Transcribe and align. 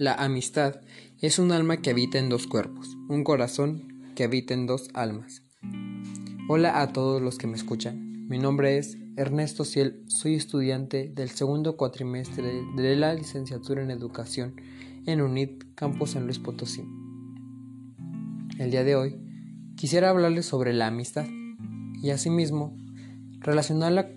La 0.00 0.14
amistad 0.14 0.80
es 1.20 1.38
un 1.38 1.52
alma 1.52 1.76
que 1.76 1.90
habita 1.90 2.18
en 2.18 2.30
dos 2.30 2.46
cuerpos, 2.46 2.96
un 3.10 3.22
corazón 3.22 4.12
que 4.14 4.24
habita 4.24 4.54
en 4.54 4.66
dos 4.66 4.88
almas. 4.94 5.42
Hola 6.48 6.80
a 6.80 6.90
todos 6.94 7.20
los 7.20 7.36
que 7.36 7.46
me 7.46 7.58
escuchan. 7.58 8.26
Mi 8.26 8.38
nombre 8.38 8.78
es 8.78 8.96
Ernesto 9.18 9.66
Ciel, 9.66 10.02
soy 10.06 10.36
estudiante 10.36 11.12
del 11.14 11.28
segundo 11.28 11.76
cuatrimestre 11.76 12.62
de 12.76 12.96
la 12.96 13.12
licenciatura 13.12 13.82
en 13.82 13.90
Educación 13.90 14.54
en 15.04 15.20
UNIT 15.20 15.74
Campus 15.74 16.12
San 16.12 16.24
Luis 16.24 16.38
Potosí. 16.38 16.82
El 18.58 18.70
día 18.70 18.84
de 18.84 18.96
hoy 18.96 19.20
quisiera 19.76 20.08
hablarles 20.08 20.46
sobre 20.46 20.72
la 20.72 20.86
amistad 20.86 21.26
y 22.02 22.08
asimismo 22.08 22.74
relacionarla 23.40 24.08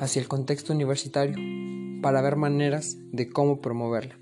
hacia 0.00 0.22
el 0.22 0.28
contexto 0.28 0.72
universitario 0.72 1.36
para 2.00 2.22
ver 2.22 2.36
maneras 2.36 2.96
de 3.12 3.28
cómo 3.28 3.60
promoverla. 3.60 4.21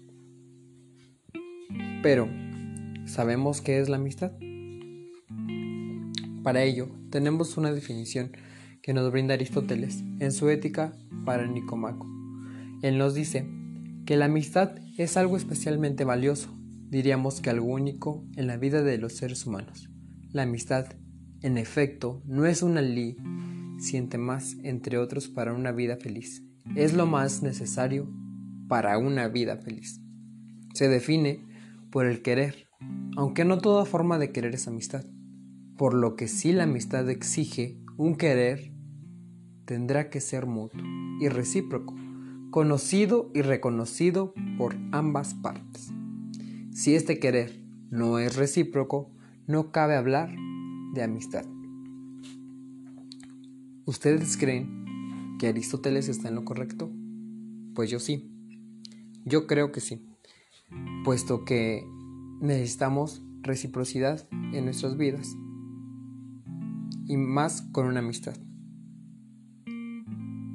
Pero, 2.02 2.30
¿sabemos 3.04 3.60
qué 3.60 3.78
es 3.78 3.90
la 3.90 3.96
amistad? 3.96 4.32
Para 6.42 6.62
ello, 6.62 6.88
tenemos 7.10 7.58
una 7.58 7.72
definición 7.72 8.32
que 8.82 8.94
nos 8.94 9.12
brinda 9.12 9.34
Aristóteles 9.34 10.02
en 10.18 10.32
su 10.32 10.48
Ética 10.48 10.94
para 11.26 11.46
Nicomaco. 11.46 12.06
Él 12.80 12.96
nos 12.96 13.14
dice 13.14 13.46
que 14.06 14.16
la 14.16 14.24
amistad 14.24 14.78
es 14.96 15.18
algo 15.18 15.36
especialmente 15.36 16.04
valioso, 16.04 16.56
diríamos 16.88 17.42
que 17.42 17.50
algo 17.50 17.66
único 17.66 18.24
en 18.34 18.46
la 18.46 18.56
vida 18.56 18.82
de 18.82 18.96
los 18.96 19.12
seres 19.12 19.44
humanos. 19.44 19.90
La 20.32 20.44
amistad, 20.44 20.86
en 21.42 21.58
efecto, 21.58 22.22
no 22.24 22.46
es 22.46 22.62
una 22.62 22.80
ley, 22.80 23.18
siente 23.78 24.16
más, 24.16 24.56
entre 24.62 24.96
otros, 24.96 25.28
para 25.28 25.52
una 25.52 25.72
vida 25.72 25.98
feliz. 25.98 26.42
Es 26.76 26.94
lo 26.94 27.04
más 27.04 27.42
necesario 27.42 28.10
para 28.68 28.96
una 28.96 29.28
vida 29.28 29.58
feliz. 29.58 30.00
Se 30.72 30.88
define 30.88 31.49
por 31.90 32.06
el 32.06 32.22
querer, 32.22 32.68
aunque 33.16 33.44
no 33.44 33.58
toda 33.58 33.84
forma 33.84 34.18
de 34.18 34.32
querer 34.32 34.54
es 34.54 34.68
amistad. 34.68 35.04
Por 35.76 35.94
lo 35.94 36.14
que 36.14 36.28
si 36.28 36.52
la 36.52 36.64
amistad 36.64 37.08
exige 37.10 37.78
un 37.96 38.16
querer, 38.16 38.72
tendrá 39.64 40.10
que 40.10 40.20
ser 40.20 40.46
mutuo 40.46 40.80
y 41.20 41.28
recíproco, 41.28 41.94
conocido 42.50 43.30
y 43.34 43.42
reconocido 43.42 44.34
por 44.58 44.76
ambas 44.92 45.34
partes. 45.34 45.90
Si 46.72 46.94
este 46.94 47.18
querer 47.18 47.64
no 47.90 48.18
es 48.18 48.36
recíproco, 48.36 49.10
no 49.46 49.72
cabe 49.72 49.96
hablar 49.96 50.34
de 50.94 51.02
amistad. 51.02 51.44
¿Ustedes 53.84 54.36
creen 54.36 55.36
que 55.38 55.48
Aristóteles 55.48 56.08
está 56.08 56.28
en 56.28 56.36
lo 56.36 56.44
correcto? 56.44 56.90
Pues 57.74 57.90
yo 57.90 57.98
sí. 57.98 58.30
Yo 59.24 59.46
creo 59.46 59.72
que 59.72 59.80
sí 59.80 60.09
puesto 61.04 61.44
que 61.44 61.86
necesitamos 62.40 63.22
reciprocidad 63.42 64.28
en 64.52 64.64
nuestras 64.64 64.96
vidas 64.96 65.36
y 67.06 67.16
más 67.16 67.62
con 67.72 67.86
una 67.86 68.00
amistad. 68.00 68.36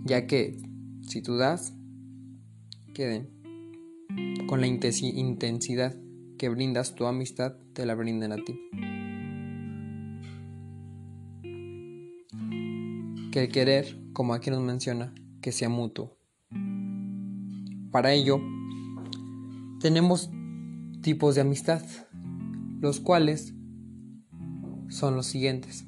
Ya 0.06 0.28
que 0.28 0.58
si 1.02 1.22
tú 1.22 1.36
das, 1.38 1.74
queden 2.94 3.30
con 4.48 4.62
la 4.62 4.68
intensidad 4.68 5.96
que 6.38 6.50
brindas 6.50 6.96
tu 6.96 7.06
amistad, 7.06 7.56
te 7.74 7.86
la 7.86 7.96
brindan 7.96 8.32
a 8.32 8.38
ti. 8.38 8.60
Que 13.32 13.44
el 13.44 13.52
querer, 13.52 13.98
como 14.14 14.34
aquí 14.34 14.50
nos 14.50 14.62
menciona, 14.62 15.14
que 15.42 15.52
sea 15.52 15.70
mutuo. 15.70 16.18
Para 17.92 18.14
ello, 18.14 18.40
tenemos 19.86 20.32
tipos 21.04 21.36
de 21.36 21.42
amistad, 21.42 21.84
los 22.82 23.00
cuales 23.00 23.54
son 24.90 25.16
los 25.16 25.28
siguientes. 25.28 25.86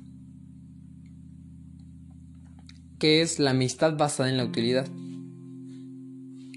¿Qué 3.00 3.24
es 3.24 3.40
la 3.40 3.50
amistad 3.50 3.98
basada 3.98 4.30
en 4.30 4.38
la 4.38 4.46
utilidad? 4.46 4.88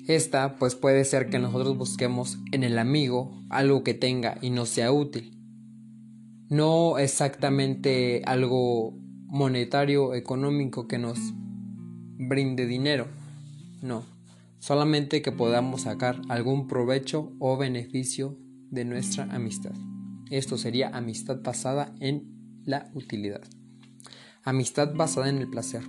Esta 0.07 0.57
pues 0.57 0.75
puede 0.75 1.03
ser 1.07 1.31
que 1.31 1.39
nosotros 1.39 1.79
busquemos 1.79 2.37
en 2.53 2.63
el 2.63 2.79
amigo 2.79 3.43
algo 3.49 3.85
que 3.85 3.95
tenga 3.95 4.37
y 4.43 4.51
no 4.51 4.67
sea 4.67 4.93
útil. 4.93 5.35
No 6.51 6.99
exactamente 6.99 8.21
algo 8.27 8.93
monetario, 9.29 10.13
económico 10.13 10.87
que 10.87 10.99
nos 10.99 11.19
brinde 12.19 12.67
dinero. 12.67 13.07
No 13.81 14.20
solamente 14.61 15.23
que 15.23 15.33
podamos 15.33 15.83
sacar 15.83 16.21
algún 16.29 16.69
provecho 16.69 17.33
o 17.41 17.57
beneficio 17.57 18.39
de 18.71 18.85
nuestra 18.85 19.25
amistad. 19.35 19.73
Esto 20.31 20.57
sería 20.57 20.91
amistad 20.91 21.41
basada 21.43 21.93
en 21.99 22.61
la 22.65 22.89
utilidad. 22.95 23.43
Amistad 24.45 24.95
basada 24.95 25.29
en 25.29 25.39
el 25.39 25.49
placer. 25.49 25.83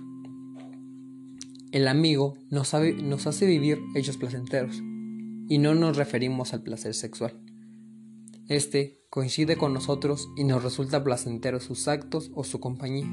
El 1.70 1.86
amigo 1.86 2.36
nos, 2.50 2.74
hace 2.74 3.46
vivir 3.46 3.78
hechos 3.94 4.16
placenteros 4.16 4.82
y 5.48 5.58
no 5.58 5.74
nos 5.74 5.96
referimos 5.96 6.52
al 6.52 6.62
placer 6.62 6.94
sexual. 6.94 7.38
Este 8.48 9.04
coincide 9.10 9.56
con 9.56 9.72
nosotros 9.72 10.28
y 10.36 10.44
nos 10.44 10.62
resulta 10.62 11.04
placentero 11.04 11.60
sus 11.60 11.88
actos 11.88 12.30
o 12.34 12.42
su 12.42 12.58
compañía. 12.58 13.06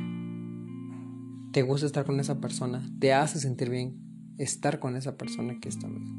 Te 1.51 1.61
gusta 1.63 1.85
estar 1.85 2.05
con 2.05 2.19
esa 2.19 2.39
persona, 2.39 2.89
te 2.99 3.13
hace 3.13 3.39
sentir 3.39 3.69
bien 3.69 4.08
estar 4.39 4.79
con 4.79 4.95
esa 4.95 5.17
persona 5.17 5.59
que 5.59 5.69
está 5.69 5.87
mejor. 5.87 6.15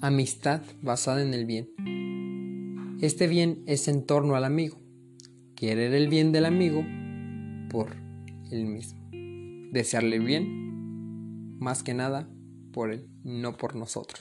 Amistad 0.00 0.62
basada 0.82 1.22
en 1.22 1.34
el 1.34 1.46
bien. 1.46 1.68
Este 3.00 3.26
bien 3.26 3.62
es 3.66 3.88
en 3.88 4.04
torno 4.04 4.36
al 4.36 4.44
amigo. 4.44 4.78
Querer 5.56 5.94
el 5.94 6.08
bien 6.08 6.32
del 6.32 6.44
amigo 6.44 6.84
por 7.70 7.96
él 8.50 8.66
mismo. 8.66 9.00
Desearle 9.72 10.18
bien, 10.18 11.58
más 11.58 11.82
que 11.82 11.94
nada, 11.94 12.28
por 12.72 12.92
él, 12.92 13.08
no 13.24 13.56
por 13.56 13.74
nosotros. 13.74 14.20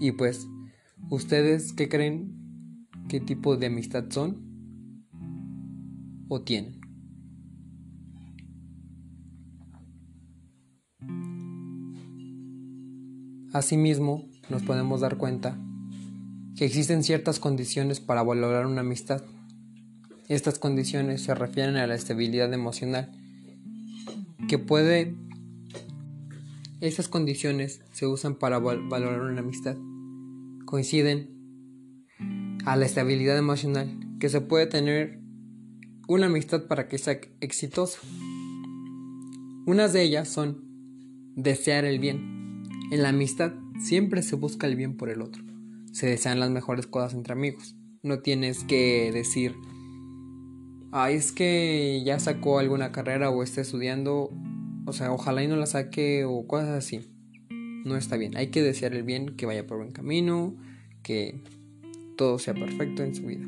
Y 0.00 0.12
pues, 0.12 0.46
¿ustedes 1.08 1.72
qué 1.72 1.88
creen? 1.88 2.86
¿Qué 3.08 3.20
tipo 3.20 3.56
de 3.56 3.66
amistad 3.66 4.04
son? 4.10 4.46
¿O 6.28 6.42
tienen? 6.42 6.77
Asimismo, 13.58 14.24
nos 14.50 14.62
podemos 14.62 15.00
dar 15.00 15.16
cuenta 15.16 15.58
que 16.56 16.64
existen 16.64 17.02
ciertas 17.02 17.40
condiciones 17.40 17.98
para 17.98 18.22
valorar 18.22 18.66
una 18.66 18.82
amistad. 18.82 19.24
Estas 20.28 20.60
condiciones 20.60 21.22
se 21.22 21.34
refieren 21.34 21.74
a 21.74 21.88
la 21.88 21.96
estabilidad 21.96 22.54
emocional, 22.54 23.10
que 24.46 24.58
puede... 24.58 25.16
Esas 26.80 27.08
condiciones 27.08 27.80
se 27.90 28.06
usan 28.06 28.36
para 28.36 28.60
valorar 28.60 29.22
una 29.22 29.40
amistad. 29.40 29.76
Coinciden 30.64 31.28
a 32.64 32.76
la 32.76 32.86
estabilidad 32.86 33.36
emocional, 33.36 33.98
que 34.20 34.28
se 34.28 34.40
puede 34.40 34.68
tener 34.68 35.18
una 36.06 36.26
amistad 36.26 36.68
para 36.68 36.86
que 36.86 36.98
sea 36.98 37.20
exitosa. 37.40 37.98
Unas 39.66 39.92
de 39.92 40.02
ellas 40.04 40.28
son 40.28 40.62
desear 41.34 41.84
el 41.84 41.98
bien, 41.98 42.37
en 42.90 43.02
la 43.02 43.10
amistad 43.10 43.52
siempre 43.80 44.22
se 44.22 44.36
busca 44.36 44.66
el 44.66 44.76
bien 44.76 44.96
por 44.96 45.10
el 45.10 45.22
otro. 45.22 45.42
Se 45.92 46.06
desean 46.06 46.40
las 46.40 46.50
mejores 46.50 46.86
cosas 46.86 47.14
entre 47.14 47.32
amigos. 47.32 47.76
No 48.02 48.20
tienes 48.20 48.64
que 48.64 49.10
decir, 49.12 49.54
ay, 50.92 51.16
es 51.16 51.32
que 51.32 52.02
ya 52.04 52.18
sacó 52.18 52.58
alguna 52.58 52.92
carrera 52.92 53.30
o 53.30 53.42
está 53.42 53.60
estudiando, 53.60 54.30
o 54.86 54.92
sea, 54.92 55.12
ojalá 55.12 55.42
y 55.42 55.48
no 55.48 55.56
la 55.56 55.66
saque 55.66 56.24
o 56.24 56.46
cosas 56.46 56.70
así. 56.70 57.00
No 57.84 57.96
está 57.96 58.16
bien. 58.16 58.36
Hay 58.36 58.48
que 58.48 58.62
desear 58.62 58.94
el 58.94 59.02
bien, 59.02 59.36
que 59.36 59.46
vaya 59.46 59.66
por 59.66 59.78
buen 59.78 59.92
camino, 59.92 60.56
que 61.02 61.40
todo 62.16 62.38
sea 62.38 62.54
perfecto 62.54 63.02
en 63.02 63.14
su 63.14 63.26
vida. 63.26 63.46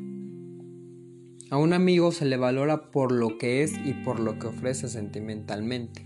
A 1.49 1.57
un 1.57 1.73
amigo 1.73 2.11
se 2.11 2.25
le 2.25 2.37
valora 2.37 2.91
por 2.91 3.11
lo 3.11 3.37
que 3.37 3.63
es 3.63 3.73
y 3.85 3.93
por 3.93 4.19
lo 4.19 4.39
que 4.39 4.47
ofrece 4.47 4.87
sentimentalmente. 4.87 6.05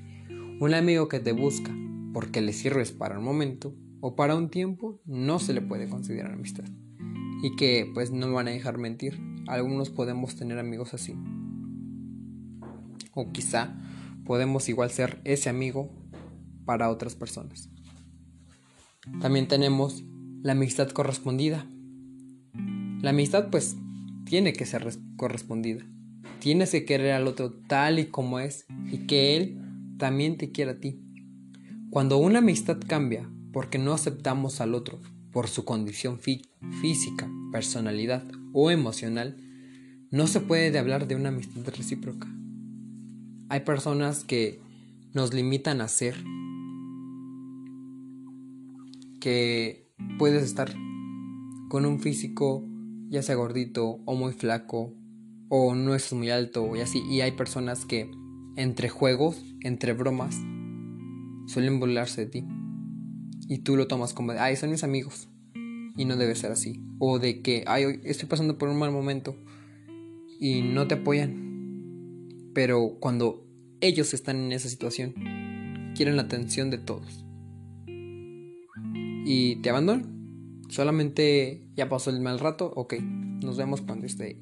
Un 0.60 0.74
amigo 0.74 1.08
que 1.08 1.20
te 1.20 1.34
busca, 1.34 1.72
porque 2.16 2.40
le 2.40 2.54
sirves 2.54 2.94
para 2.94 3.20
un 3.20 3.26
momento 3.26 3.76
o 4.00 4.16
para 4.16 4.38
un 4.38 4.50
tiempo, 4.50 5.02
no 5.04 5.38
se 5.38 5.52
le 5.52 5.60
puede 5.60 5.90
considerar 5.90 6.32
amistad. 6.32 6.64
Y 7.44 7.58
que 7.58 7.92
pues 7.94 8.12
no 8.12 8.32
van 8.32 8.48
a 8.48 8.52
dejar 8.52 8.78
mentir, 8.78 9.20
algunos 9.48 9.90
podemos 9.90 10.38
tener 10.38 10.58
amigos 10.58 10.94
así. 10.94 11.14
O 13.14 13.34
quizá 13.34 13.76
podemos 14.24 14.70
igual 14.70 14.92
ser 14.92 15.20
ese 15.26 15.50
amigo 15.50 15.92
para 16.64 16.90
otras 16.90 17.16
personas. 17.16 17.70
También 19.20 19.50
tenemos 19.50 20.06
la 20.42 20.54
amistad 20.54 20.88
correspondida. 20.92 21.70
La 23.02 23.10
amistad 23.10 23.50
pues 23.52 23.76
tiene 24.24 24.54
que 24.54 24.66
ser 24.66 24.88
correspondida. 25.18 25.84
Tienes 26.40 26.72
que 26.72 26.86
querer 26.86 27.12
al 27.12 27.28
otro 27.28 27.52
tal 27.52 28.00
y 28.00 28.06
como 28.06 28.40
es 28.40 28.68
y 28.90 29.00
que 29.00 29.36
él 29.36 29.60
también 29.98 30.38
te 30.38 30.54
quiera 30.54 30.72
a 30.72 30.80
ti. 30.80 31.02
Cuando 31.96 32.18
una 32.18 32.40
amistad 32.40 32.78
cambia 32.86 33.32
porque 33.54 33.78
no 33.78 33.94
aceptamos 33.94 34.60
al 34.60 34.76
otro 34.76 35.00
por 35.32 35.48
su 35.48 35.64
condición 35.64 36.20
física, 36.20 37.32
personalidad 37.54 38.28
o 38.52 38.70
emocional, 38.70 39.38
no 40.12 40.28
se 40.28 40.42
puede 40.42 40.78
hablar 40.78 41.08
de 41.08 41.16
una 41.16 41.30
amistad 41.30 41.62
recíproca. 41.74 42.28
Hay 43.48 43.62
personas 43.62 44.26
que 44.26 44.60
nos 45.14 45.34
limitan 45.34 45.80
a 45.80 45.88
ser, 45.88 46.22
que 49.22 49.90
puedes 50.20 50.44
estar 50.44 50.76
con 51.70 51.86
un 51.86 52.02
físico 52.02 52.68
ya 53.08 53.22
sea 53.22 53.36
gordito 53.36 54.02
o 54.04 54.16
muy 54.16 54.34
flaco 54.34 54.94
o 55.48 55.76
no 55.76 55.96
es 55.96 56.12
muy 56.12 56.30
alto 56.30 56.76
y 56.76 56.82
así 56.82 57.02
y 57.10 57.22
hay 57.22 57.32
personas 57.32 57.86
que 57.86 58.12
entre 58.58 58.90
juegos, 58.90 59.42
entre 59.62 59.94
bromas 59.94 60.36
suelen 61.48 61.80
burlarse 61.80 62.26
de 62.26 62.32
ti. 62.32 62.46
Y 63.48 63.60
tú 63.60 63.78
lo 63.78 63.88
tomas 63.88 64.14
como 64.14 64.34
de, 64.34 64.40
ay, 64.40 64.56
son 64.56 64.72
mis 64.72 64.84
amigos 64.84 65.30
y 65.98 66.06
no 66.06 66.18
debe 66.18 66.36
ser 66.36 66.52
así. 66.52 66.82
O 67.00 67.20
de 67.20 67.42
que 67.42 67.64
ay, 67.68 68.00
estoy 68.04 68.28
pasando 68.28 68.58
por 68.58 68.70
un 68.70 68.78
mal 68.78 68.92
momento 68.92 69.36
y 70.40 70.62
no 70.62 70.88
te 70.88 70.96
apoyan 70.96 71.46
pero 72.56 72.96
cuando 73.02 73.46
ellos 73.82 74.14
están 74.14 74.38
en 74.38 74.54
esa 74.54 74.70
situación 74.70 75.14
quieren 75.94 76.16
la 76.16 76.24
atención 76.24 76.72
de 76.72 76.78
todos. 76.78 77.26
Y 79.26 79.58
te 79.58 79.70
abandonan. 79.70 80.62
Solamente 80.70 81.68
ya 81.76 81.90
pasó 81.90 82.10
el 82.10 82.22
mal 82.22 82.40
rato, 82.40 82.72
ok, 82.76 82.96
nos 83.44 83.58
vemos 83.58 83.82
cuando 83.82 84.08
esté 84.08 84.40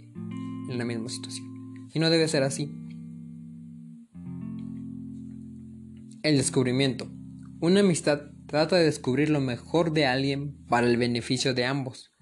en 0.70 0.78
la 0.78 0.86
misma 0.86 1.10
situación. 1.10 1.90
Y 1.92 2.00
no 2.00 2.10
debe 2.12 2.28
ser 2.28 2.44
así. 2.44 2.72
El 6.24 6.38
descubrimiento. 6.38 7.12
Una 7.60 7.82
amistad 7.82 8.32
trata 8.48 8.78
de 8.78 8.86
descubrir 8.86 9.30
lo 9.30 9.42
mejor 9.42 9.92
de 9.92 10.06
alguien 10.06 10.56
para 10.70 10.88
el 10.88 10.96
beneficio 10.96 11.54
de 11.54 11.66
ambos. 11.66 12.14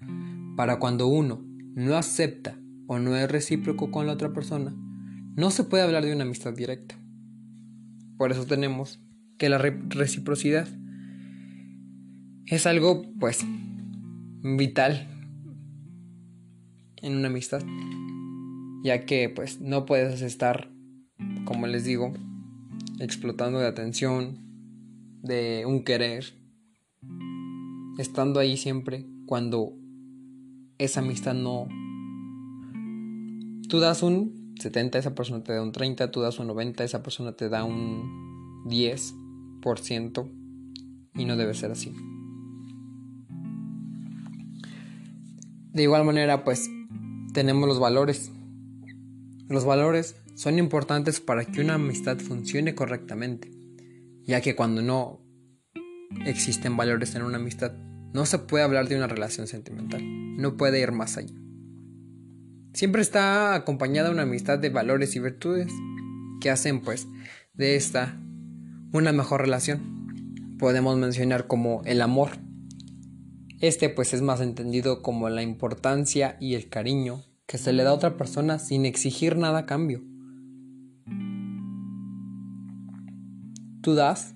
Para 0.56 0.80
cuando 0.80 1.06
uno 1.06 1.46
no 1.76 1.94
acepta 1.94 2.58
o 2.88 2.98
no 2.98 3.14
es 3.14 3.30
recíproco 3.30 3.92
con 3.92 4.08
la 4.08 4.14
otra 4.14 4.32
persona, 4.32 4.74
no 5.36 5.52
se 5.52 5.62
puede 5.62 5.84
hablar 5.84 6.04
de 6.04 6.12
una 6.12 6.24
amistad 6.24 6.52
directa. 6.52 7.00
Por 8.18 8.32
eso 8.32 8.44
tenemos 8.44 9.00
que 9.38 9.48
la 9.48 9.58
reciprocidad 9.58 10.66
es 12.46 12.66
algo, 12.66 13.04
pues, 13.20 13.46
vital 14.42 15.06
en 17.02 17.18
una 17.18 17.28
amistad, 17.28 17.62
ya 18.82 19.06
que 19.06 19.28
pues 19.28 19.60
no 19.60 19.86
puedes 19.86 20.22
estar, 20.22 20.72
como 21.44 21.68
les 21.68 21.84
digo, 21.84 22.12
explotando 22.98 23.58
de 23.58 23.66
atención, 23.66 24.38
de 25.22 25.64
un 25.66 25.84
querer, 25.84 26.34
estando 27.98 28.40
ahí 28.40 28.56
siempre 28.56 29.06
cuando 29.26 29.74
esa 30.78 31.00
amistad 31.00 31.34
no... 31.34 31.68
Tú 33.68 33.80
das 33.80 34.02
un 34.02 34.54
70, 34.58 34.98
esa 34.98 35.14
persona 35.14 35.42
te 35.42 35.52
da 35.52 35.62
un 35.62 35.72
30, 35.72 36.10
tú 36.10 36.20
das 36.20 36.38
un 36.38 36.46
90, 36.48 36.84
esa 36.84 37.02
persona 37.02 37.32
te 37.32 37.48
da 37.48 37.64
un 37.64 38.64
10% 38.66 40.30
y 41.14 41.24
no 41.24 41.36
debe 41.36 41.54
ser 41.54 41.70
así. 41.70 41.94
De 45.72 45.82
igual 45.82 46.04
manera, 46.04 46.44
pues 46.44 46.68
tenemos 47.32 47.66
los 47.68 47.80
valores. 47.80 48.30
Los 49.48 49.64
valores 49.64 50.16
son 50.34 50.58
importantes 50.58 51.20
para 51.20 51.44
que 51.44 51.60
una 51.60 51.74
amistad 51.74 52.18
funcione 52.18 52.74
correctamente, 52.74 53.50
ya 54.22 54.40
que 54.40 54.56
cuando 54.56 54.82
no 54.82 55.22
existen 56.26 56.76
valores 56.76 57.14
en 57.14 57.22
una 57.22 57.36
amistad, 57.36 57.72
no 58.12 58.26
se 58.26 58.38
puede 58.38 58.64
hablar 58.64 58.88
de 58.88 58.96
una 58.96 59.06
relación 59.06 59.46
sentimental, 59.46 60.02
no 60.36 60.56
puede 60.56 60.80
ir 60.80 60.92
más 60.92 61.16
allá. 61.16 61.34
Siempre 62.74 63.02
está 63.02 63.54
acompañada 63.54 64.10
una 64.10 64.22
amistad 64.22 64.58
de 64.58 64.70
valores 64.70 65.14
y 65.16 65.20
virtudes 65.20 65.70
que 66.40 66.50
hacen 66.50 66.80
pues 66.80 67.06
de 67.52 67.76
esta 67.76 68.18
una 68.92 69.12
mejor 69.12 69.42
relación. 69.42 70.56
Podemos 70.58 70.96
mencionar 70.96 71.46
como 71.46 71.82
el 71.84 72.00
amor, 72.00 72.30
este 73.60 73.88
pues 73.88 74.14
es 74.14 74.22
más 74.22 74.40
entendido 74.40 75.02
como 75.02 75.28
la 75.28 75.42
importancia 75.42 76.36
y 76.40 76.54
el 76.54 76.68
cariño 76.68 77.24
que 77.46 77.58
se 77.58 77.72
le 77.72 77.82
da 77.82 77.90
a 77.90 77.94
otra 77.94 78.16
persona 78.16 78.58
sin 78.58 78.86
exigir 78.86 79.36
nada 79.36 79.60
a 79.60 79.66
cambio. 79.66 80.02
Tú 83.82 83.94
das 83.94 84.34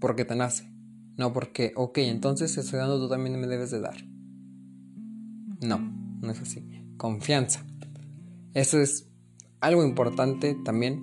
porque 0.00 0.24
te 0.24 0.34
nace, 0.34 0.68
no 1.16 1.32
porque, 1.32 1.72
ok, 1.76 1.98
entonces 1.98 2.56
estoy 2.56 2.78
dando, 2.78 2.98
tú 2.98 3.08
también 3.08 3.38
me 3.40 3.46
debes 3.46 3.70
de 3.70 3.80
dar. 3.80 3.96
No, 5.60 5.78
no 6.20 6.30
es 6.30 6.40
así. 6.40 6.66
Confianza. 6.96 7.64
Eso 8.54 8.80
es 8.80 9.08
algo 9.60 9.84
importante 9.84 10.56
también. 10.64 11.02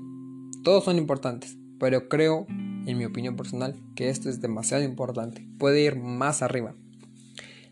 Todos 0.63 0.85
son 0.85 0.97
importantes, 0.97 1.57
pero 1.79 2.09
creo, 2.09 2.47
en 2.49 2.97
mi 2.97 3.05
opinión 3.05 3.35
personal, 3.35 3.75
que 3.95 4.09
esto 4.09 4.29
es 4.29 4.41
demasiado 4.41 4.83
importante. 4.83 5.47
Puede 5.57 5.83
ir 5.83 5.95
más 5.95 6.41
arriba. 6.41 6.75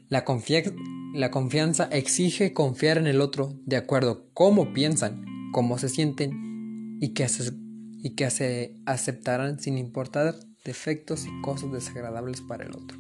La, 0.10 0.24
confianza 0.25 1.86
exige 1.86 2.54
confiar 2.54 2.98
en 2.98 3.07
el 3.07 3.22
otro 3.22 3.54
de 3.66 3.77
acuerdo 3.77 4.27
cómo 4.34 4.74
piensan, 4.74 5.25
cómo 5.54 5.77
se 5.77 5.89
sienten 5.89 6.98
y 7.00 7.13
que, 7.13 7.24
y 8.01 8.12
que 8.12 8.30
se 8.30 8.75
aceptarán 8.86 9.59
sin 9.59 9.77
importar 9.77 10.36
defectos 10.65 11.25
y 11.25 11.42
cosas 11.42 11.71
desagradables 11.71 12.42
para 12.42 12.65
el 12.65 12.71
otro. 12.71 13.00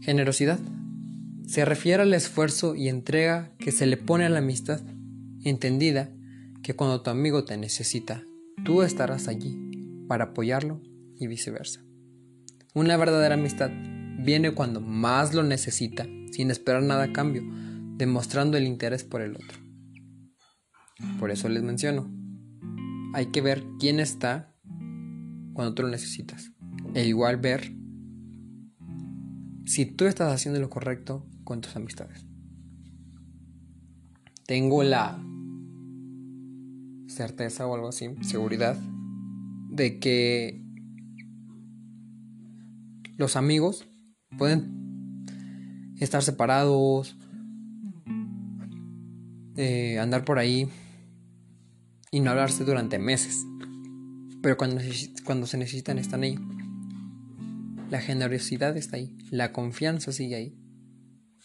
Generosidad. 0.00 0.58
Se 1.46 1.64
refiere 1.64 2.02
al 2.02 2.14
esfuerzo 2.14 2.74
y 2.74 2.88
entrega 2.88 3.52
que 3.58 3.72
se 3.72 3.86
le 3.86 3.96
pone 3.96 4.24
a 4.24 4.28
la 4.28 4.38
amistad, 4.38 4.80
entendida 5.44 6.10
que 6.62 6.74
cuando 6.74 7.02
tu 7.02 7.10
amigo 7.10 7.44
te 7.44 7.56
necesita, 7.56 8.22
tú 8.64 8.82
estarás 8.82 9.28
allí 9.28 10.04
para 10.08 10.24
apoyarlo 10.24 10.80
y 11.18 11.26
viceversa. 11.26 11.84
Una 12.74 12.96
verdadera 12.96 13.34
amistad 13.34 13.70
viene 14.18 14.52
cuando 14.52 14.80
más 14.80 15.34
lo 15.34 15.42
necesita, 15.42 16.06
sin 16.32 16.50
esperar 16.50 16.82
nada 16.82 17.04
a 17.04 17.12
cambio, 17.12 17.42
demostrando 17.96 18.56
el 18.56 18.64
interés 18.64 19.04
por 19.04 19.20
el 19.20 19.36
otro. 19.36 19.63
Por 21.18 21.30
eso 21.30 21.48
les 21.48 21.62
menciono, 21.62 22.10
hay 23.14 23.26
que 23.26 23.40
ver 23.40 23.64
quién 23.78 24.00
está 24.00 24.54
cuando 25.52 25.74
tú 25.74 25.82
lo 25.82 25.88
necesitas. 25.88 26.52
E 26.94 27.06
igual 27.06 27.38
ver 27.38 27.72
si 29.64 29.86
tú 29.86 30.04
estás 30.06 30.32
haciendo 30.32 30.60
lo 30.60 30.70
correcto 30.70 31.26
con 31.44 31.60
tus 31.60 31.74
amistades. 31.76 32.26
Tengo 34.46 34.82
la 34.82 35.18
certeza 37.08 37.66
o 37.66 37.74
algo 37.74 37.88
así, 37.88 38.10
seguridad, 38.20 38.76
de 39.70 39.98
que 39.98 40.62
los 43.16 43.36
amigos 43.36 43.86
pueden 44.36 45.24
estar 45.98 46.22
separados, 46.22 47.16
eh, 49.56 49.98
andar 50.00 50.24
por 50.24 50.38
ahí 50.38 50.68
y 52.14 52.20
no 52.20 52.30
hablarse 52.30 52.64
durante 52.64 53.00
meses. 53.00 53.44
Pero 54.40 54.56
cuando, 54.56 54.80
cuando 55.24 55.48
se 55.48 55.58
necesitan 55.58 55.98
están 55.98 56.22
ahí. 56.22 56.38
La 57.90 58.00
generosidad 58.00 58.76
está 58.76 58.98
ahí, 58.98 59.18
la 59.32 59.50
confianza 59.50 60.12
sigue 60.12 60.36
ahí. 60.36 60.56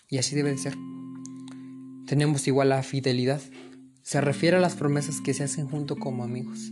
Y 0.09 0.19
así 0.19 0.35
debe 0.35 0.51
de 0.51 0.59
ser. 0.59 0.75
Tenemos 2.05 2.47
igual 2.47 2.69
la 2.69 2.83
fidelidad. 2.83 3.41
Se 4.03 4.21
refiere 4.21 4.57
a 4.57 4.59
las 4.59 4.75
promesas 4.75 5.21
que 5.21 5.33
se 5.33 5.43
hacen 5.43 5.67
junto 5.67 5.95
como 5.95 6.23
amigos, 6.23 6.71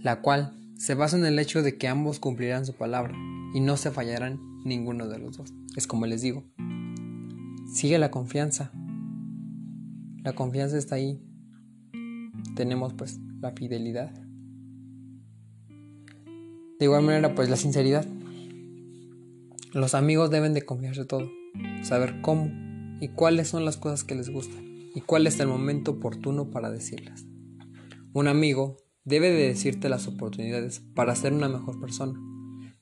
la 0.00 0.20
cual 0.20 0.58
se 0.76 0.96
basa 0.96 1.16
en 1.16 1.24
el 1.26 1.38
hecho 1.38 1.62
de 1.62 1.78
que 1.78 1.86
ambos 1.86 2.18
cumplirán 2.18 2.66
su 2.66 2.74
palabra 2.74 3.16
y 3.54 3.60
no 3.60 3.76
se 3.76 3.92
fallarán 3.92 4.40
ninguno 4.64 5.06
de 5.06 5.20
los 5.20 5.36
dos. 5.36 5.54
Es 5.76 5.86
como 5.86 6.06
les 6.06 6.22
digo, 6.22 6.42
sigue 7.72 8.00
la 8.00 8.10
confianza. 8.10 8.72
La 10.24 10.32
confianza 10.32 10.76
está 10.76 10.96
ahí. 10.96 11.22
Tenemos 12.54 12.94
pues 12.94 13.18
la 13.40 13.52
fidelidad. 13.52 14.12
De 16.78 16.84
igual 16.84 17.02
manera 17.02 17.34
pues 17.34 17.48
la 17.48 17.56
sinceridad. 17.56 18.06
Los 19.72 19.94
amigos 19.94 20.30
deben 20.30 20.54
de 20.54 20.62
confiarse 20.62 21.04
todo, 21.04 21.30
saber 21.82 22.20
cómo 22.22 22.50
y 23.00 23.08
cuáles 23.08 23.48
son 23.48 23.64
las 23.64 23.76
cosas 23.76 24.04
que 24.04 24.14
les 24.14 24.30
gustan 24.30 24.64
y 24.94 25.00
cuál 25.00 25.26
es 25.26 25.38
el 25.38 25.46
momento 25.46 25.92
oportuno 25.92 26.50
para 26.50 26.70
decirlas. 26.70 27.24
Un 28.12 28.26
amigo 28.26 28.76
debe 29.04 29.30
de 29.30 29.46
decirte 29.48 29.88
las 29.88 30.08
oportunidades 30.08 30.82
para 30.94 31.14
ser 31.14 31.32
una 31.32 31.48
mejor 31.48 31.80
persona 31.80 32.18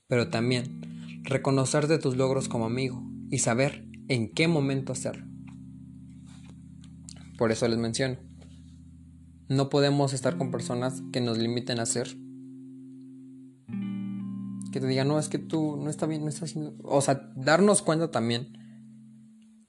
pero 0.08 0.28
también 0.28 1.20
reconocerte 1.22 1.98
tus 1.98 2.16
logros 2.16 2.48
como 2.48 2.64
amigo 2.64 3.06
y 3.30 3.38
saber 3.38 3.86
en 4.08 4.32
qué 4.32 4.48
momento 4.48 4.92
hacerlo. 4.92 5.26
Por 7.36 7.52
eso 7.52 7.68
les 7.68 7.78
menciono, 7.78 8.18
no 9.48 9.68
podemos 9.68 10.12
estar 10.12 10.36
con 10.36 10.50
personas 10.50 11.02
que 11.12 11.20
nos 11.20 11.38
limiten 11.38 11.80
a 11.80 11.86
ser 11.86 12.16
que 14.70 14.80
te 14.80 14.86
diga, 14.86 15.04
no, 15.04 15.18
es 15.18 15.28
que 15.28 15.38
tú 15.38 15.76
no 15.76 15.90
está 15.90 16.06
bien, 16.06 16.22
no 16.22 16.28
estás 16.28 16.50
haciendo. 16.50 16.74
O 16.82 17.00
sea, 17.00 17.32
darnos 17.36 17.82
cuenta 17.82 18.10
también 18.10 18.58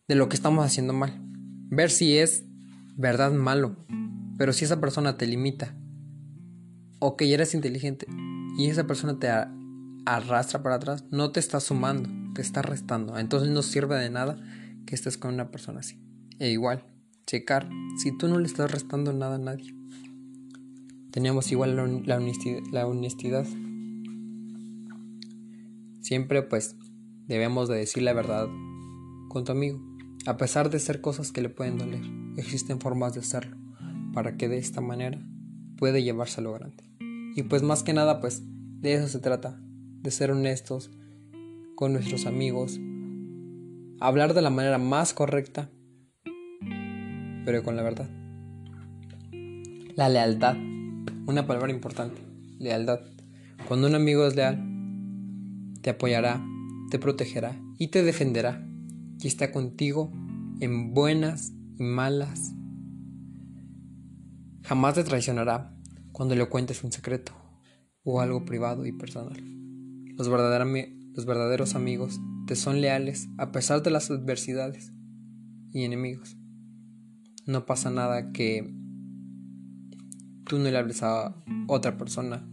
de 0.07 0.15
lo 0.15 0.29
que 0.29 0.35
estamos 0.35 0.65
haciendo 0.65 0.93
mal. 0.93 1.13
Ver 1.69 1.89
si 1.89 2.17
es 2.17 2.43
verdad 2.97 3.31
malo. 3.31 3.77
Pero 4.37 4.53
si 4.53 4.65
esa 4.65 4.79
persona 4.79 5.17
te 5.17 5.27
limita, 5.27 5.75
o 6.99 7.15
que 7.15 7.33
eres 7.33 7.53
inteligente, 7.53 8.07
y 8.57 8.67
esa 8.67 8.87
persona 8.87 9.19
te 9.19 9.29
arrastra 10.05 10.63
para 10.63 10.75
atrás, 10.75 11.05
no 11.11 11.31
te 11.31 11.39
está 11.39 11.59
sumando, 11.59 12.09
te 12.33 12.41
está 12.41 12.61
restando. 12.61 13.17
Entonces 13.17 13.49
no 13.49 13.61
sirve 13.61 13.95
de 13.95 14.09
nada 14.09 14.37
que 14.85 14.95
estés 14.95 15.17
con 15.17 15.33
una 15.33 15.51
persona 15.51 15.79
así. 15.79 16.01
E 16.39 16.49
igual, 16.49 16.85
checar 17.29 17.69
si 17.95 18.11
tú 18.11 18.27
no 18.27 18.39
le 18.39 18.47
estás 18.47 18.71
restando 18.71 19.13
nada 19.13 19.35
a 19.35 19.39
nadie. 19.39 19.75
Tenemos 21.11 21.51
igual 21.51 21.75
la, 22.05 22.87
honestidad. 22.87 23.45
Siempre 26.01 26.41
pues 26.41 26.75
debemos 27.27 27.69
de 27.69 27.77
decir 27.77 28.01
la 28.01 28.13
verdad 28.13 28.47
con 29.27 29.43
tu 29.43 29.51
amigo. 29.51 29.79
A 30.25 30.37
pesar 30.37 30.71
de 30.71 30.79
ser 30.79 31.01
cosas 31.01 31.31
que 31.31 31.41
le 31.41 31.49
pueden 31.49 31.77
doler, 31.77 32.01
existen 32.37 32.79
formas 32.79 33.13
de 33.13 33.19
hacerlo 33.19 33.57
para 34.13 34.35
que 34.35 34.49
de 34.49 34.57
esta 34.57 34.81
manera 34.81 35.23
puede 35.77 36.01
llevarse 36.01 36.41
a 36.41 36.43
lo 36.43 36.53
grande. 36.53 36.83
Y 37.35 37.43
pues 37.43 37.61
más 37.61 37.83
que 37.83 37.93
nada 37.93 38.21
pues 38.21 38.41
de 38.81 38.95
eso 38.95 39.07
se 39.07 39.19
trata, 39.19 39.61
de 40.01 40.09
ser 40.09 40.31
honestos 40.31 40.89
con 41.75 41.93
nuestros 41.93 42.25
amigos, 42.25 42.79
hablar 43.99 44.33
de 44.33 44.41
la 44.41 44.49
manera 44.49 44.79
más 44.79 45.13
correcta, 45.13 45.69
pero 47.49 47.63
con 47.63 47.75
la 47.75 47.81
verdad. 47.81 48.07
La 49.95 50.07
lealtad, 50.07 50.55
una 51.25 51.47
palabra 51.47 51.71
importante, 51.71 52.21
lealtad. 52.59 52.99
Cuando 53.67 53.87
un 53.87 53.95
amigo 53.95 54.27
es 54.27 54.35
leal, 54.35 54.63
te 55.81 55.89
apoyará, 55.89 56.45
te 56.91 56.99
protegerá 56.99 57.59
y 57.79 57.87
te 57.87 58.03
defenderá 58.03 58.63
y 59.19 59.25
está 59.25 59.51
contigo 59.51 60.11
en 60.59 60.93
buenas 60.93 61.51
y 61.79 61.81
malas. 61.81 62.53
Jamás 64.61 64.93
te 64.93 65.03
traicionará 65.03 65.75
cuando 66.11 66.35
le 66.35 66.45
cuentes 66.45 66.83
un 66.83 66.91
secreto 66.91 67.31
o 68.03 68.21
algo 68.21 68.45
privado 68.45 68.85
y 68.85 68.91
personal. 68.91 69.41
Los, 70.15 70.27
los 70.27 71.25
verdaderos 71.25 71.73
amigos 71.73 72.21
te 72.45 72.55
son 72.55 72.79
leales 72.79 73.27
a 73.39 73.51
pesar 73.51 73.81
de 73.81 73.89
las 73.89 74.11
adversidades 74.11 74.93
y 75.73 75.83
enemigos. 75.83 76.38
No 77.49 77.65
pasa 77.65 77.89
nada 77.89 78.31
que 78.31 78.71
tú 80.45 80.59
no 80.59 80.65
le 80.65 80.77
hables 80.77 81.01
a 81.01 81.35
otra 81.67 81.97
persona. 81.97 82.47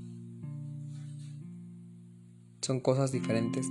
Son 2.62 2.80
cosas 2.80 3.12
diferentes. 3.12 3.68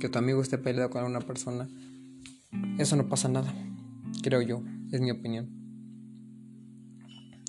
Que 0.00 0.08
tu 0.08 0.18
amigo 0.18 0.42
esté 0.42 0.58
peleado 0.58 0.90
con 0.90 1.04
una 1.04 1.20
persona. 1.20 1.68
Eso 2.76 2.96
no 2.96 3.08
pasa 3.08 3.28
nada. 3.28 3.54
Creo 4.24 4.42
yo. 4.42 4.64
Es 4.90 5.00
mi 5.00 5.12
opinión. 5.12 5.48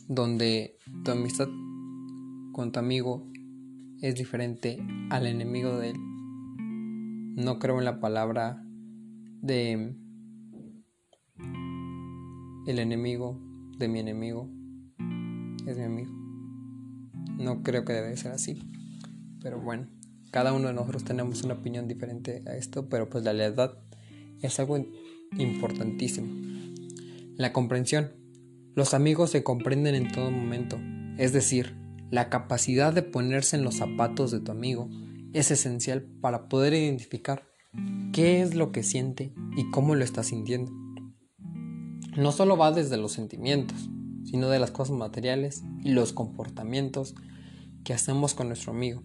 Donde 0.07 0.77
tu 1.03 1.09
amistad 1.09 1.47
con 2.53 2.71
tu 2.71 2.77
amigo 2.77 3.27
es 4.03 4.13
diferente 4.13 4.77
al 5.09 5.25
enemigo 5.25 5.79
de 5.79 5.89
él. 5.89 5.97
No 7.43 7.57
creo 7.57 7.79
en 7.79 7.85
la 7.85 7.99
palabra 7.99 8.63
de 9.41 9.97
el 12.65 12.79
enemigo 12.79 13.39
de 13.77 13.87
mi 13.87 13.99
enemigo 13.99 14.49
es 15.67 15.77
mi 15.77 15.83
amigo. 15.83 16.11
No 17.37 17.61
creo 17.61 17.85
que 17.85 17.93
debe 17.93 18.17
ser 18.17 18.31
así. 18.31 18.59
Pero 19.41 19.61
bueno, 19.61 19.87
cada 20.31 20.53
uno 20.53 20.69
de 20.69 20.73
nosotros 20.73 21.03
tenemos 21.03 21.43
una 21.43 21.55
opinión 21.55 21.87
diferente 21.87 22.43
a 22.47 22.55
esto, 22.55 22.89
pero 22.89 23.09
pues 23.09 23.23
la 23.23 23.33
lealtad 23.33 23.77
es 24.41 24.59
algo 24.59 24.83
importantísimo. 25.37 26.27
La 27.37 27.53
comprensión. 27.53 28.11
Los 28.73 28.93
amigos 28.93 29.29
se 29.29 29.43
comprenden 29.43 29.95
en 29.95 30.11
todo 30.11 30.31
momento, 30.31 30.77
es 31.17 31.31
decir, 31.33 31.75
la 32.11 32.29
capacidad 32.29 32.93
de 32.93 33.03
ponerse 33.03 33.55
en 33.55 33.63
los 33.63 33.75
zapatos 33.75 34.31
de 34.31 34.39
tu 34.39 34.51
amigo 34.51 34.89
es 35.33 35.51
esencial 35.51 36.03
para 36.21 36.49
poder 36.49 36.73
identificar 36.73 37.47
qué 38.11 38.41
es 38.41 38.55
lo 38.55 38.71
que 38.71 38.83
siente 38.83 39.33
y 39.55 39.69
cómo 39.71 39.95
lo 39.95 40.03
está 40.03 40.23
sintiendo. 40.23 40.84
No 42.17 42.31
solo 42.31 42.57
va 42.57 42.71
desde 42.71 42.97
los 42.97 43.11
sentimientos, 43.11 43.89
sino 44.23 44.49
de 44.49 44.59
las 44.59 44.71
cosas 44.71 44.95
materiales 44.95 45.63
y 45.83 45.91
los 45.91 46.13
comportamientos 46.13 47.15
que 47.83 47.93
hacemos 47.93 48.33
con 48.33 48.47
nuestro 48.47 48.71
amigo, 48.71 49.03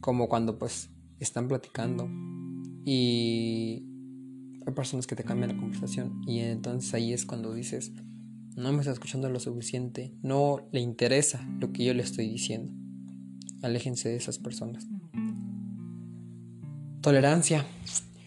como 0.00 0.28
cuando 0.28 0.58
pues 0.58 0.90
están 1.20 1.48
platicando 1.48 2.08
y 2.84 3.84
hay 4.66 4.72
personas 4.74 5.06
que 5.06 5.16
te 5.16 5.24
cambian 5.24 5.52
la 5.52 5.56
conversación 5.56 6.22
y 6.26 6.40
entonces 6.40 6.92
ahí 6.94 7.12
es 7.12 7.26
cuando 7.26 7.54
dices, 7.54 7.92
no 8.56 8.72
me 8.72 8.80
está 8.80 8.92
escuchando 8.92 9.28
lo 9.28 9.38
suficiente, 9.40 10.12
no 10.22 10.68
le 10.72 10.80
interesa 10.80 11.46
lo 11.60 11.72
que 11.72 11.84
yo 11.84 11.94
le 11.94 12.02
estoy 12.02 12.28
diciendo. 12.28 12.72
Aléjense 13.62 14.08
de 14.08 14.16
esas 14.16 14.38
personas. 14.38 14.86
Tolerancia. 17.00 17.64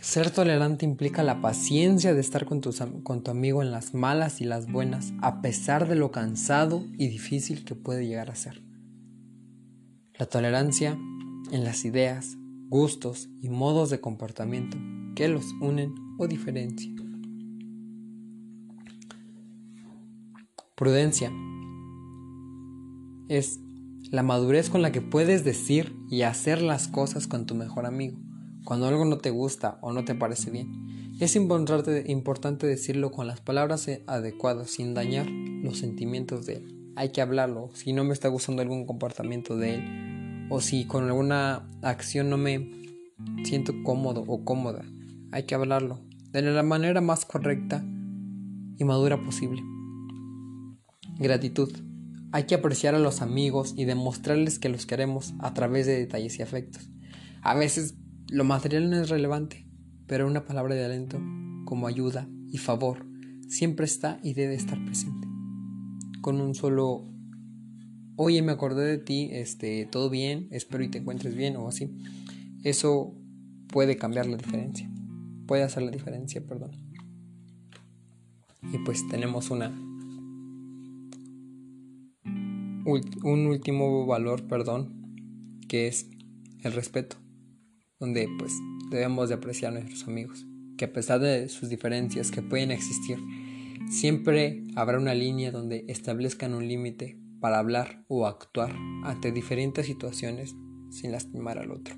Ser 0.01 0.31
tolerante 0.31 0.83
implica 0.83 1.21
la 1.21 1.41
paciencia 1.41 2.15
de 2.15 2.21
estar 2.21 2.45
con, 2.45 2.59
con, 3.03 3.23
tu 3.23 3.29
amigo 3.29 3.61
en 3.61 3.69
las 3.69 3.93
malas 3.93 4.41
y 4.41 4.45
las 4.45 4.69
buenas, 4.69 5.13
a 5.21 5.43
pesar 5.43 5.87
de 5.87 5.95
lo 5.95 6.09
cansado 6.09 6.83
y 6.97 7.07
difícil 7.07 7.63
que 7.63 7.75
puede 7.75 8.07
llegar 8.07 8.31
a 8.31 8.35
ser. 8.35 8.63
La 10.15 10.25
tolerancia 10.25 10.97
en 11.51 11.63
las 11.63 11.85
ideas, 11.85 12.35
gustos 12.67 13.29
y 13.43 13.49
modos 13.49 13.91
de 13.91 14.01
comportamiento 14.01 14.75
que 15.15 15.27
los 15.27 15.45
unen 15.61 15.93
o 16.17 16.27
diferencian. 16.27 16.95
Prudencia 20.75 21.31
es 23.27 23.59
la 24.09 24.23
madurez 24.23 24.71
con 24.71 24.81
la 24.81 24.91
que 24.91 25.01
puedes 25.01 25.43
decir 25.43 25.95
y 26.09 26.23
hacer 26.23 26.63
las 26.63 26.87
cosas 26.87 27.27
con 27.27 27.45
tu 27.45 27.53
mejor 27.53 27.85
amigo. 27.85 28.17
Cuando 28.63 28.87
algo 28.87 29.05
no 29.05 29.17
te 29.17 29.31
gusta 29.31 29.77
o 29.81 29.91
no 29.91 30.05
te 30.05 30.15
parece 30.15 30.51
bien, 30.51 31.15
es 31.19 31.35
importante 31.35 32.65
decirlo 32.65 33.11
con 33.11 33.27
las 33.27 33.41
palabras 33.41 33.89
adecuadas 34.07 34.71
sin 34.71 34.93
dañar 34.93 35.29
los 35.29 35.77
sentimientos 35.77 36.45
de 36.45 36.55
él. 36.55 36.93
Hay 36.95 37.09
que 37.09 37.21
hablarlo. 37.21 37.69
Si 37.73 37.93
no 37.93 38.03
me 38.03 38.13
está 38.13 38.27
gustando 38.27 38.61
algún 38.61 38.85
comportamiento 38.85 39.55
de 39.55 39.75
él 39.75 40.47
o 40.49 40.61
si 40.61 40.85
con 40.85 41.05
alguna 41.05 41.69
acción 41.81 42.29
no 42.29 42.37
me 42.37 42.69
siento 43.43 43.73
cómodo 43.83 44.23
o 44.27 44.43
cómoda, 44.43 44.83
hay 45.31 45.43
que 45.43 45.55
hablarlo 45.55 46.01
de 46.31 46.41
la 46.41 46.63
manera 46.63 47.01
más 47.01 47.25
correcta 47.25 47.83
y 48.77 48.83
madura 48.83 49.21
posible. 49.21 49.61
Gratitud. 51.19 51.71
Hay 52.31 52.45
que 52.45 52.55
apreciar 52.55 52.95
a 52.95 52.99
los 52.99 53.21
amigos 53.21 53.73
y 53.75 53.85
demostrarles 53.85 54.57
que 54.57 54.69
los 54.69 54.85
queremos 54.85 55.33
a 55.39 55.53
través 55.53 55.85
de 55.85 55.97
detalles 55.99 56.39
y 56.39 56.41
afectos. 56.41 56.89
A 57.41 57.55
veces 57.55 57.95
lo 58.31 58.45
material 58.45 58.89
no 58.89 58.95
es 58.95 59.09
relevante, 59.09 59.67
pero 60.07 60.25
una 60.25 60.45
palabra 60.45 60.73
de 60.73 60.85
aliento, 60.85 61.21
como 61.65 61.85
ayuda 61.85 62.29
y 62.49 62.59
favor, 62.59 63.05
siempre 63.49 63.85
está 63.85 64.21
y 64.23 64.33
debe 64.33 64.55
estar 64.55 64.83
presente. 64.85 65.27
Con 66.21 66.39
un 66.39 66.55
solo 66.55 67.11
oye, 68.15 68.41
me 68.41 68.53
acordé 68.53 68.85
de 68.85 68.97
ti, 68.99 69.29
este, 69.33 69.85
todo 69.85 70.09
bien, 70.09 70.47
espero 70.51 70.81
y 70.81 70.89
te 70.89 70.99
encuentres 70.99 71.35
bien 71.35 71.57
o 71.57 71.67
así. 71.67 71.93
Eso 72.63 73.13
puede 73.67 73.97
cambiar 73.97 74.27
la 74.27 74.37
diferencia. 74.37 74.89
Puede 75.45 75.63
hacer 75.63 75.83
la 75.83 75.91
diferencia, 75.91 76.41
perdón. 76.45 76.71
Y 78.71 78.77
pues 78.85 79.05
tenemos 79.09 79.51
una 79.51 79.77
un 82.85 83.45
último 83.45 84.05
valor, 84.05 84.47
perdón, 84.47 85.59
que 85.67 85.87
es 85.87 86.09
el 86.63 86.73
respeto, 86.73 87.17
donde 88.01 88.27
pues 88.37 88.59
debemos 88.89 89.29
de 89.29 89.35
apreciar 89.35 89.71
a 89.71 89.79
nuestros 89.79 90.07
amigos, 90.07 90.45
que 90.75 90.85
a 90.85 90.91
pesar 90.91 91.21
de 91.21 91.47
sus 91.47 91.69
diferencias 91.69 92.31
que 92.31 92.41
pueden 92.41 92.71
existir, 92.71 93.19
siempre 93.89 94.65
habrá 94.75 94.97
una 94.97 95.13
línea 95.13 95.51
donde 95.51 95.85
establezcan 95.87 96.55
un 96.55 96.67
límite 96.67 97.19
para 97.39 97.59
hablar 97.59 98.03
o 98.07 98.25
actuar 98.25 98.75
ante 99.03 99.31
diferentes 99.31 99.85
situaciones 99.85 100.55
sin 100.89 101.11
lastimar 101.11 101.59
al 101.59 101.71
otro. 101.71 101.95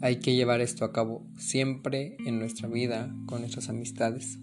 Hay 0.00 0.20
que 0.20 0.34
llevar 0.34 0.60
esto 0.60 0.84
a 0.84 0.92
cabo 0.92 1.26
siempre 1.38 2.16
en 2.26 2.38
nuestra 2.38 2.68
vida 2.68 3.14
con 3.26 3.40
nuestras 3.40 3.68
amistades. 3.68 4.38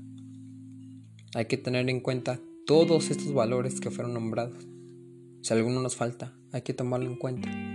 Hay 1.33 1.45
que 1.45 1.57
tener 1.57 1.89
en 1.89 2.01
cuenta 2.01 2.39
todos 2.67 3.09
estos 3.09 3.33
valores 3.33 3.79
que 3.79 3.91
fueron 3.91 4.13
nombrados. 4.13 4.67
Si 5.41 5.53
alguno 5.53 5.81
nos 5.81 5.95
falta, 5.95 6.35
hay 6.51 6.61
que 6.61 6.73
tomarlo 6.73 7.09
en 7.09 7.17
cuenta. 7.17 7.70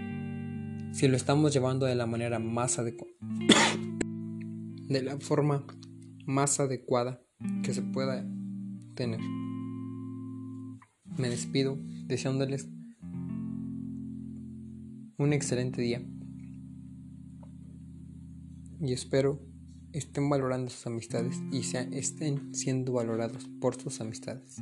Si 0.93 1.09
lo 1.09 1.17
estamos 1.17 1.53
llevando 1.53 1.87
de 1.87 1.95
la 1.95 2.07
manera 2.07 2.39
más 2.39 2.79
adecuada, 2.79 3.15
de 4.89 5.03
la 5.03 5.19
forma 5.19 5.67
más 6.27 6.61
adecuada 6.61 7.23
que 7.63 7.75
se 7.75 7.83
pueda 7.83 8.27
tener. 8.95 9.21
Me 11.17 11.29
despido 11.29 11.79
deseándoles 12.07 12.69
un 15.19 15.33
excelente 15.33 15.81
día. 15.83 16.03
Y 18.81 18.93
espero 18.93 19.41
estén 19.93 20.29
valorando 20.29 20.71
sus 20.71 20.87
amistades 20.87 21.41
y 21.51 21.61
estén 21.97 22.55
siendo 22.55 22.93
valorados 22.93 23.49
por 23.61 23.81
sus 23.81 24.01
amistades. 24.01 24.57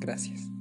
Gracias. 0.00 0.57